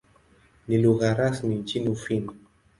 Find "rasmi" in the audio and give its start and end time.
1.13-1.55